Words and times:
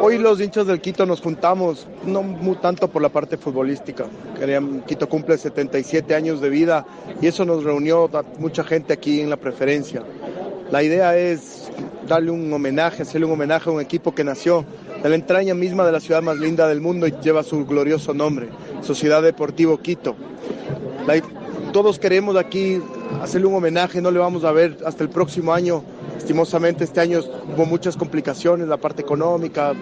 Hoy 0.00 0.18
los 0.18 0.40
hinchas 0.40 0.66
del 0.66 0.80
Quito 0.80 1.06
nos 1.06 1.20
juntamos, 1.20 1.86
no 2.04 2.22
muy 2.22 2.56
tanto 2.56 2.88
por 2.88 3.02
la 3.02 3.08
parte 3.08 3.36
futbolística. 3.36 4.06
Quito 4.86 5.08
cumple 5.08 5.36
77 5.38 6.14
años 6.14 6.40
de 6.40 6.48
vida 6.48 6.86
y 7.20 7.26
eso 7.26 7.44
nos 7.44 7.64
reunió 7.64 8.04
a 8.16 8.24
mucha 8.38 8.64
gente 8.64 8.92
aquí 8.92 9.20
en 9.20 9.30
la 9.30 9.36
preferencia. 9.36 10.02
La 10.70 10.82
idea 10.82 11.16
es 11.16 11.70
darle 12.08 12.30
un 12.30 12.52
homenaje, 12.52 13.02
hacerle 13.02 13.26
un 13.26 13.32
homenaje 13.32 13.68
a 13.68 13.72
un 13.72 13.80
equipo 13.80 14.14
que 14.14 14.24
nació 14.24 14.64
de 15.02 15.08
la 15.08 15.14
entraña 15.14 15.54
misma 15.54 15.84
de 15.84 15.92
la 15.92 16.00
ciudad 16.00 16.22
más 16.22 16.38
linda 16.38 16.66
del 16.66 16.80
mundo 16.80 17.06
y 17.06 17.14
lleva 17.22 17.42
su 17.42 17.64
glorioso 17.66 18.14
nombre, 18.14 18.48
Sociedad 18.82 19.22
Deportivo 19.22 19.78
Quito. 19.78 20.16
Todos 21.72 21.98
queremos 21.98 22.36
aquí 22.36 22.80
hacerle 23.22 23.46
un 23.46 23.54
homenaje, 23.54 24.00
no 24.00 24.10
le 24.10 24.18
vamos 24.18 24.44
a 24.44 24.52
ver 24.52 24.78
hasta 24.84 25.02
el 25.02 25.10
próximo 25.10 25.52
año. 25.52 25.82
Estimosamente 26.18 26.84
este 26.84 27.00
año 27.00 27.20
hubo 27.54 27.66
muchas 27.66 27.96
complicaciones, 27.96 28.66
la 28.66 28.76
parte 28.76 29.02
económica, 29.02 29.74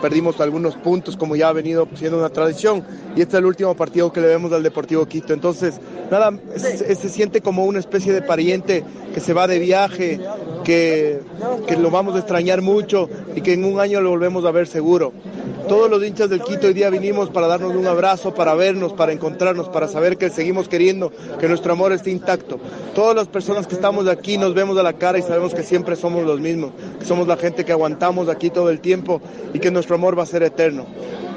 perdimos 0.00 0.40
algunos 0.40 0.76
puntos 0.76 1.16
como 1.16 1.34
ya 1.34 1.48
ha 1.48 1.52
venido 1.52 1.88
siendo 1.94 2.18
una 2.18 2.28
tradición 2.28 2.84
y 3.16 3.20
este 3.20 3.36
es 3.36 3.40
el 3.40 3.46
último 3.46 3.74
partido 3.74 4.12
que 4.12 4.20
le 4.20 4.28
vemos 4.28 4.52
al 4.52 4.62
Deportivo 4.62 5.06
Quito. 5.06 5.32
Entonces, 5.32 5.80
nada, 6.10 6.32
se, 6.56 6.94
se 6.94 7.08
siente 7.08 7.40
como 7.40 7.64
una 7.64 7.80
especie 7.80 8.12
de 8.12 8.22
pariente 8.22 8.84
que 9.12 9.20
se 9.20 9.32
va 9.32 9.46
de 9.48 9.58
viaje, 9.58 10.20
que, 10.64 11.20
que 11.66 11.76
lo 11.76 11.90
vamos 11.90 12.14
a 12.14 12.18
extrañar 12.18 12.62
mucho 12.62 13.08
y 13.34 13.40
que 13.40 13.54
en 13.54 13.64
un 13.64 13.80
año 13.80 14.00
lo 14.00 14.10
volvemos 14.10 14.44
a 14.44 14.50
ver 14.50 14.66
seguro. 14.66 15.12
Todos 15.68 15.90
los 15.90 16.02
hinchas 16.02 16.30
del 16.30 16.42
Quito 16.42 16.66
hoy 16.66 16.72
día 16.72 16.88
vinimos 16.88 17.28
para 17.28 17.46
darnos 17.46 17.74
un 17.74 17.86
abrazo, 17.86 18.32
para 18.32 18.54
vernos, 18.54 18.94
para 18.94 19.12
encontrarnos, 19.12 19.68
para 19.68 19.86
saber 19.86 20.16
que 20.16 20.30
seguimos 20.30 20.66
queriendo 20.66 21.12
que 21.38 21.46
nuestro 21.46 21.72
amor 21.72 21.92
esté 21.92 22.10
intacto. 22.10 22.58
Todas 22.94 23.14
las 23.14 23.28
personas 23.28 23.66
que 23.66 23.74
estamos 23.74 24.08
aquí 24.08 24.38
nos 24.38 24.54
vemos 24.54 24.78
a 24.78 24.82
la 24.82 24.94
cara 24.94 25.18
y 25.18 25.22
sabemos 25.22 25.54
que 25.54 25.62
siempre 25.62 25.94
somos 25.94 26.24
los 26.24 26.40
mismos, 26.40 26.72
que 26.98 27.04
somos 27.04 27.28
la 27.28 27.36
gente 27.36 27.66
que 27.66 27.72
aguantamos 27.72 28.30
aquí 28.30 28.48
todo 28.48 28.70
el 28.70 28.80
tiempo 28.80 29.20
y 29.52 29.58
que 29.58 29.70
nuestro 29.70 29.96
amor 29.96 30.18
va 30.18 30.22
a 30.22 30.26
ser 30.26 30.42
eterno. 30.42 30.86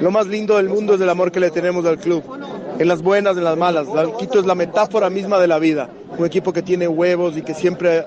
Lo 0.00 0.10
más 0.10 0.26
lindo 0.26 0.56
del 0.56 0.70
mundo 0.70 0.94
es 0.94 1.00
el 1.02 1.10
amor 1.10 1.30
que 1.30 1.38
le 1.38 1.50
tenemos 1.50 1.84
al 1.84 1.98
club, 1.98 2.24
en 2.78 2.88
las 2.88 3.02
buenas, 3.02 3.36
en 3.36 3.44
las 3.44 3.56
malas. 3.56 3.86
La- 3.88 4.16
Quito 4.16 4.38
es 4.38 4.46
la 4.46 4.54
metáfora 4.54 5.10
misma 5.10 5.38
de 5.38 5.46
la 5.48 5.58
vida, 5.58 5.88
un 6.18 6.24
equipo 6.26 6.52
que 6.52 6.62
tiene 6.62 6.88
huevos 6.88 7.36
y 7.36 7.42
que 7.42 7.54
siempre 7.54 8.04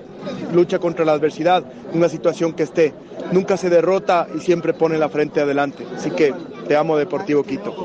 lucha 0.53 0.79
contra 0.79 1.05
la 1.05 1.13
adversidad, 1.13 1.63
una 1.93 2.09
situación 2.09 2.53
que 2.53 2.63
esté. 2.63 2.93
Nunca 3.31 3.57
se 3.57 3.69
derrota 3.69 4.27
y 4.35 4.39
siempre 4.39 4.73
pone 4.73 4.97
la 4.97 5.09
frente 5.09 5.41
adelante. 5.41 5.85
Así 5.95 6.11
que 6.11 6.33
te 6.67 6.75
amo 6.75 6.97
Deportivo 6.97 7.43
Quito. 7.43 7.75